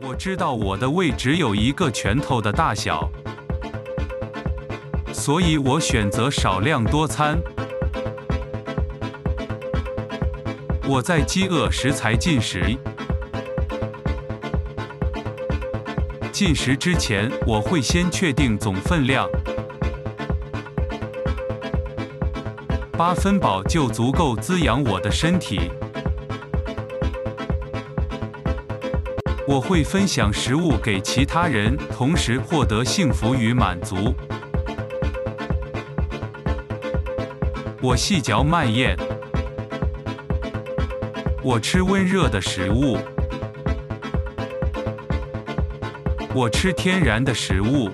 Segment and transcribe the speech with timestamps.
[0.00, 3.08] 我知道我的胃只有一个拳头的大小，
[5.12, 7.38] 所以我选择少量多餐。
[10.88, 12.74] 我在饥饿时才进食，
[16.32, 19.28] 进食之前我会先确定总分量，
[22.98, 25.70] 八分饱就足够滋养我的身体。
[29.46, 34.12] 我会分享食物给其他人，同时获得幸福与满足。
[37.80, 38.96] 我细嚼慢咽，
[41.40, 42.98] 我吃温热的食物，
[46.34, 47.88] 我吃天然的食物。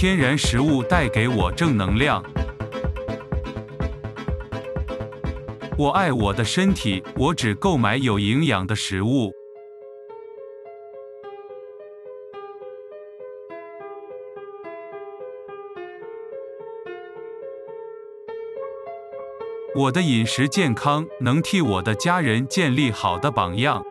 [0.00, 2.24] 天然食物带给我正能量。
[5.76, 9.30] 我爱我的身体，我只购买有营养的食物。
[19.74, 23.84] 我的饮食健康能替我的家人建立好的榜样。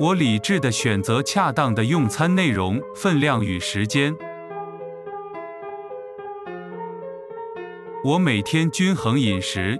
[0.00, 4.16] 我理智的选择恰当的用餐内容、分量与时间。
[8.04, 9.76] 我每天均衡饮食。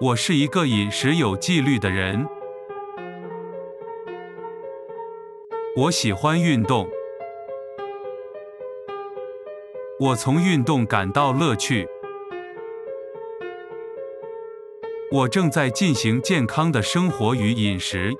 [0.00, 2.24] 我是一个饮食有纪律的人。
[5.74, 6.88] 我喜欢运动。
[9.98, 11.88] 我从运动感到乐趣。
[15.10, 18.14] 我正在进行健康的生活与饮食。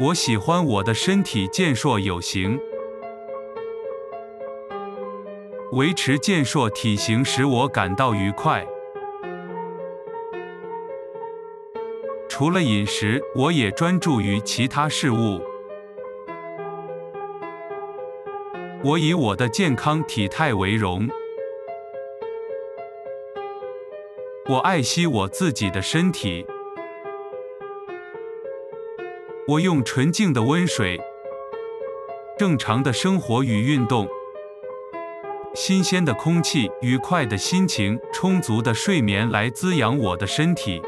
[0.00, 2.58] 我喜欢我的身体健硕有型。
[5.70, 8.66] 维持健硕体型使我感到愉快。
[12.28, 15.40] 除了饮食，我也专注于其他事物。
[18.82, 21.08] 我以我的健康体态为荣。
[24.50, 26.46] 我爱惜我自己的身体。
[29.46, 30.98] 我用纯净的温水、
[32.38, 34.08] 正常的生活与运动。
[35.54, 40.80] 新鲜的空气、愉快的心情、充足的睡眠来滋养我的身体。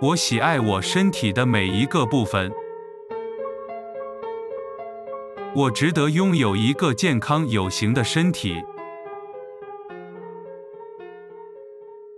[0.00, 2.50] 我喜爱我身体的每一个部分。
[5.56, 8.62] 我值得拥有一个健康有型的身体。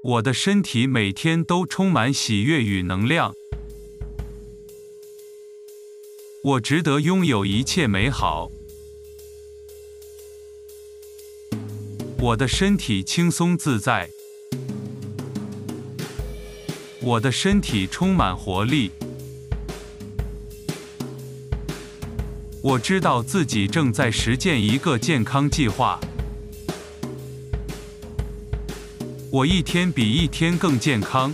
[0.03, 3.32] 我的身体每天都充满喜悦与能量。
[6.43, 8.50] 我值得拥有一切美好。
[12.19, 14.10] 我的身体轻松自在。
[17.00, 18.91] 我的身体充满活力。
[22.60, 26.00] 我知道自己正在实践一个健康计划。
[29.30, 31.32] 我一天比一天更健康。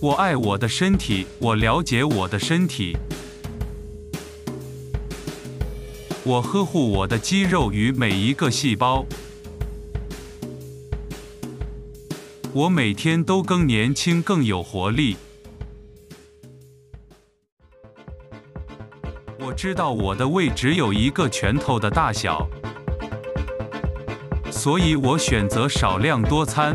[0.00, 2.96] 我爱我的身体，我了解我的身体。
[6.24, 9.04] 我呵护我的肌肉与每一个细胞。
[12.54, 15.16] 我每天都更年轻，更有活力。
[19.62, 22.48] 知道我的胃只有一个拳头的大小，
[24.50, 26.74] 所以我选择少量多餐。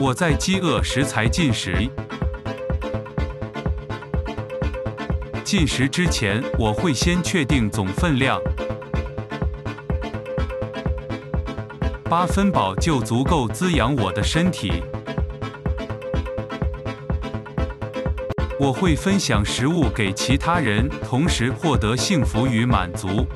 [0.00, 1.90] 我在饥饿时才进食。
[5.42, 8.40] 进食之前，我会先确定总分量，
[12.04, 14.84] 八分饱就足够滋养我的身体。
[18.58, 23.26] 我会分享食物给其他人，同时获得幸福与满足。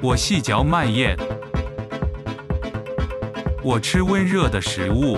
[0.00, 1.16] 我细嚼慢咽。
[3.62, 5.16] 我吃温热的食物。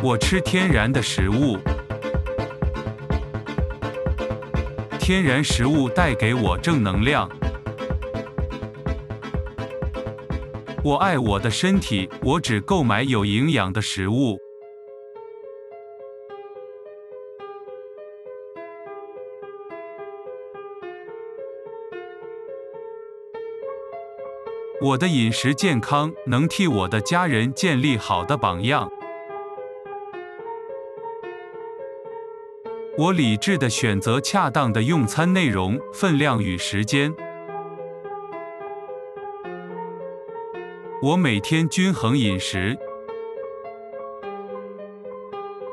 [0.00, 1.58] 我吃天然的食物。
[4.98, 7.28] 天然食物带给我正能量。
[10.82, 14.38] 我爱我的身体我只购买有营养的食物。
[24.80, 28.90] 我的饮食健康能替我的家人建立好的榜样。
[32.96, 37.29] 我理智的选择恰当的用餐内容分量与时间。
[41.02, 42.76] 我每天均衡饮食。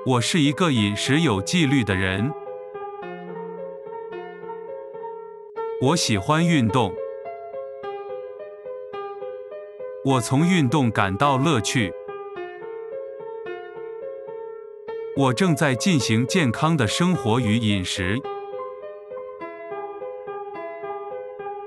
[0.05, 2.31] 我是一个饮食有纪律的人。
[5.81, 6.93] 我喜欢运动。
[10.05, 11.91] 我从运动感到乐趣。
[15.17, 18.17] 我正在进行健康的生活与饮食。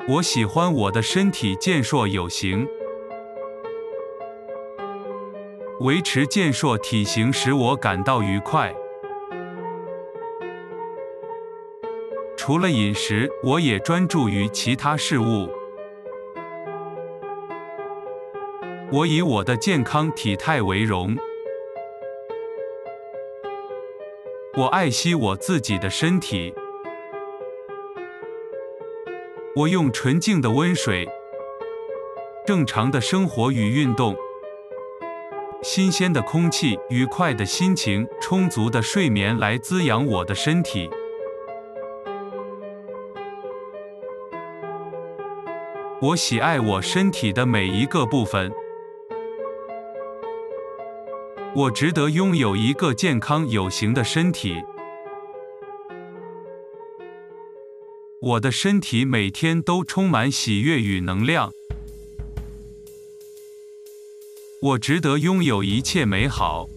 [0.09, 2.67] 我喜欢我的身体健硕有型。
[5.81, 8.71] 维持健硕体型使我感到愉快。
[12.37, 15.49] 除了饮食，我也专注于其他事物。
[18.93, 21.17] 我以我的健康体态为荣。
[24.59, 26.55] 我爱惜我自己的身体。
[29.57, 31.09] 我用纯净的温水、
[32.47, 34.15] 正常的生活与运动、
[35.63, 40.89] 新鲜的空气、愉快的心情、充足的睡眠来滋养我的身体。
[46.01, 48.51] 我喜爱我身体的每一个部分。
[51.55, 54.57] 我值得拥有一个健康有型的身体。
[58.21, 61.53] 我的身体每天都充满喜悦与能量。
[64.63, 66.69] 我值得拥有一切美好。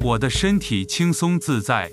[0.00, 1.92] 我的身体轻松自在。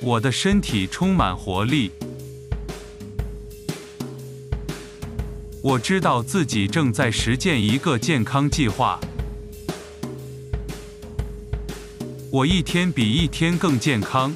[0.00, 1.90] 我的身体充满活力。
[5.60, 9.00] 我知道自己正在实践一个健康计划。
[12.30, 14.32] 我一天比一天更健康。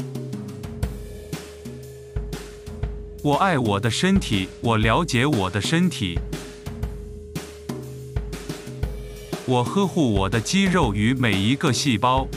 [3.26, 6.16] 我爱我的身体，我了解我的身体。
[9.46, 12.28] 我呵护我的肌肉与每一个细胞。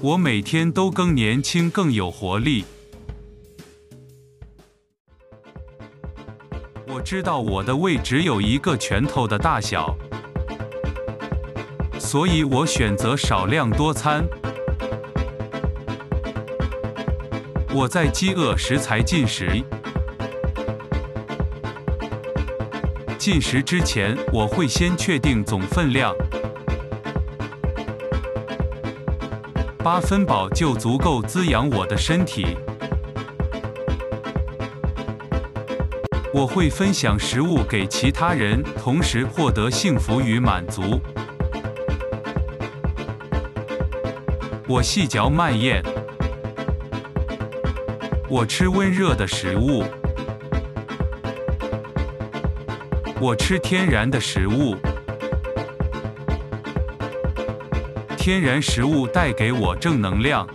[0.00, 2.64] 我每天都更年轻，更有活力。
[6.88, 9.94] 我知道我的胃只有一个拳头的大小，
[12.00, 14.26] 所以我选择少量多餐。
[17.74, 19.64] 我在饥饿时才进食，
[23.16, 26.14] 进食之前我会先确定总分量，
[29.78, 32.58] 八分饱就足够滋养我的身体。
[36.34, 41.00] 我会分享食物给其他人，同时获得幸福与满足。
[44.68, 45.82] 我细嚼慢咽。
[48.34, 49.84] 我吃温热的食物。
[53.20, 54.74] 我吃天然的食物。
[58.16, 60.48] 天然食物带给我正能量。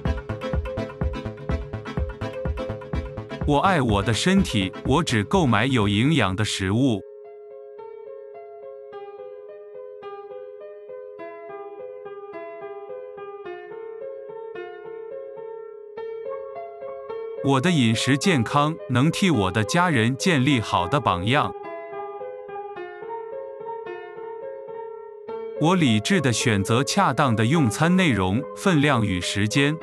[3.45, 7.06] 我爱我的身体，我只购买有营养的食物。
[17.47, 21.55] 我的饮食健康能替我的家人建立好的榜样。
[25.61, 29.77] 我理智的选择恰当的用餐内容、分量与时间。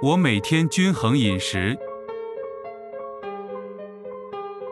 [0.00, 1.76] 我每天均衡饮食。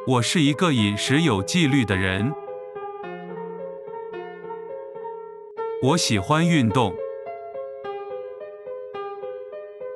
[0.07, 2.33] 我是一个饮食有纪律的人。
[5.83, 7.02] 我喜欢运动。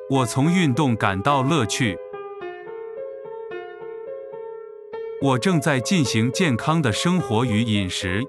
[0.09, 1.99] 我从运动感到乐趣。
[5.21, 8.25] 我正在进行健康的生活与饮食。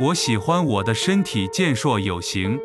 [0.00, 2.58] 我喜欢我的身体健硕有型。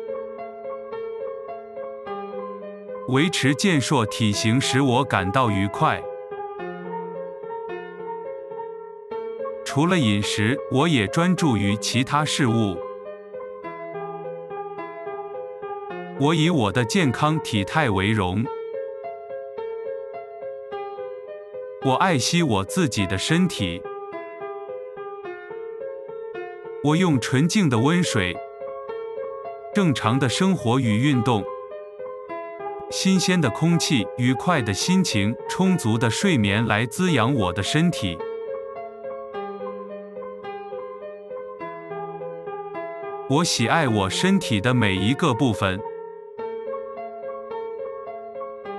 [3.06, 6.02] 维持健硕体型使我感到愉快。
[9.64, 12.76] 除了饮食，我也专注于其他事物。
[16.22, 18.44] 我以我的健康体态为荣。
[21.84, 23.82] 我爱惜我自己的身体。
[26.84, 28.36] 我用纯净的温水。
[29.74, 31.42] 正常的生活与运动，
[32.88, 38.16] 新鲜的空气，愉快的心情，充足的睡眠来滋养我的身体。
[43.28, 45.80] 我喜爱我身体的每一个部分。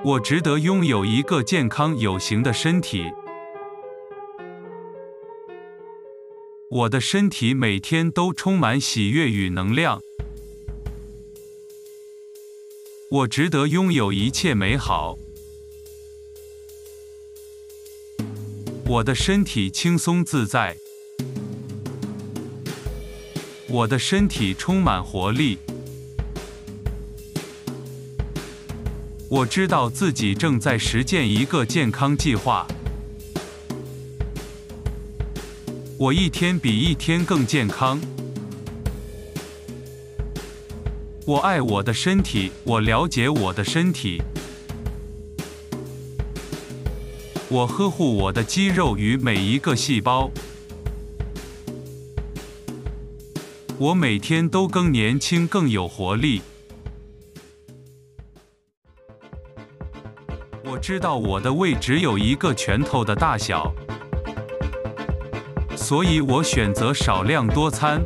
[0.06, 3.10] 我值得拥有一个健康有型的身体。
[6.70, 10.02] 我的身体每天都充满喜悦与能量。
[13.10, 15.18] 我值得拥有一切美好。
[18.86, 20.76] 我的身体轻松自在。
[23.70, 25.58] 我的身体充满活力。
[29.36, 32.68] 我知道自己正在实践一个健康计划。
[35.98, 38.00] 我一天比一天更健康。
[41.26, 44.22] 我爱我的身体，我了解我的身体。
[47.50, 50.30] 我呵护我的肌肉与每一个细胞。
[53.80, 56.44] 我每天都更年轻，更有活力。
[60.84, 63.74] 知道我的胃只有一个拳头的大小，
[65.78, 68.04] 所以我选择少量多餐。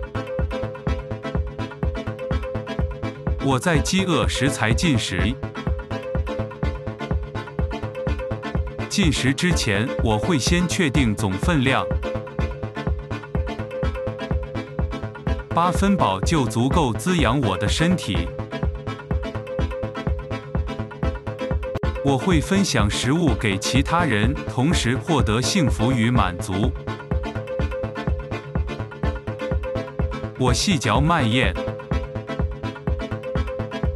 [3.44, 5.34] 我在饥饿时才进食。
[8.88, 11.84] 进食之前，我会先确定总分量，
[15.50, 18.28] 八分饱就足够滋养我的身体。
[22.08, 26.72] 我会分享食物给其他人，同时获得幸福与满足。
[30.40, 31.54] 我细嚼慢咽。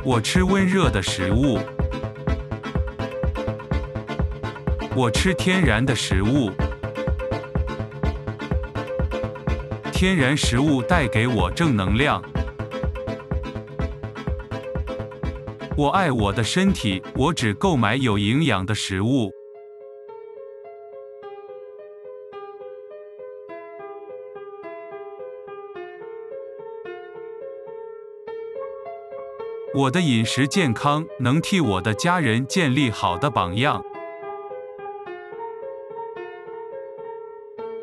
[0.03, 1.57] 我吃温热的食物。
[4.93, 6.51] 我吃天然的食物。
[9.93, 12.21] 天然食物带给我正能量。
[15.81, 19.31] 我爱我的身体，我只购买有营养的食物。
[29.73, 33.83] 我的饮食健康，能替我的家人建立好的榜样。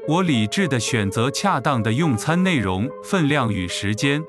[0.06, 4.24] 我理智的选择恰当的用餐内容、分量与时间。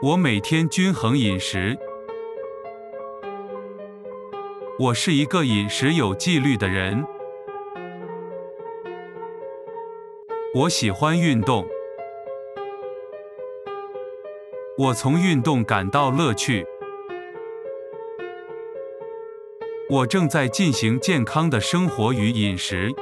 [0.00, 1.76] 我每天均衡饮食。
[4.78, 7.04] 我是一个饮食有纪律的人。
[10.54, 11.66] 我喜欢运动。
[14.76, 16.64] 我从运动感到乐趣。
[19.90, 22.94] 我正在进行健康的生活与饮食。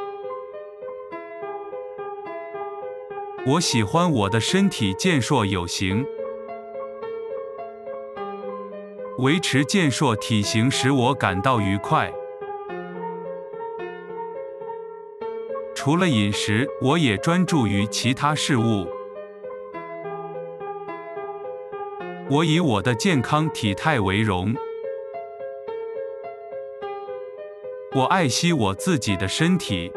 [3.45, 6.16] 我喜欢我的身体健硕有型。
[9.19, 12.13] 维持健硕体型使我感到愉快。
[15.75, 18.87] 除了饮食，我也专注于其他事物。
[22.29, 24.55] 我以我的健康体态为荣。
[27.95, 29.91] 我爱惜我自己的身体。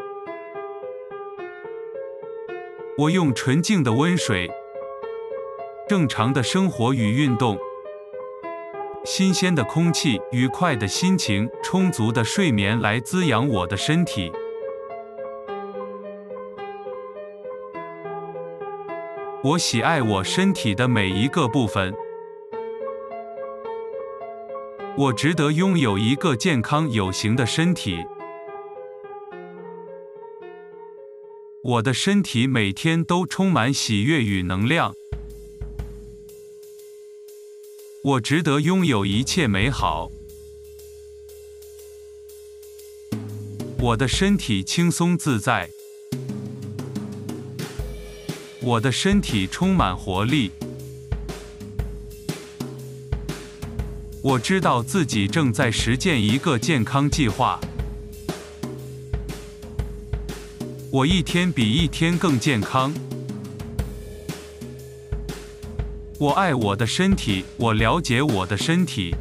[2.96, 4.50] 我用纯净的温水、
[5.86, 7.58] 正常的生活与运动、
[9.04, 14.30] 新鲜的空气、愉快的心情、充足的睡眠来滋养我的身体。
[19.42, 21.94] 我喜爱我身体的每一个部分。
[24.98, 28.04] 我值得拥有一个健康有型的身体。
[31.62, 34.92] 我的身体每天都充满喜悦与能量。
[38.02, 40.10] 我值得拥有一切美好。
[43.78, 45.68] 我的身体轻松自在。
[48.62, 50.50] 我的身体充满活力。
[54.22, 57.60] 我知道自己正在实践一个健康计划。
[60.90, 63.09] 我一天比一天更健康。
[66.20, 69.14] 我爱我的身体，我了解我的身体。